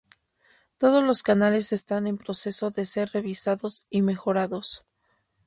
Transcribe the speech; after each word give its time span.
Todos 0.79 1.03
los 1.03 1.21
canales 1.21 1.71
están 1.71 2.07
en 2.07 2.17
proceso 2.17 2.71
de 2.71 2.87
ser 2.87 3.11
revisados 3.13 3.85
y 3.91 4.01
"mejorados". 4.01 4.83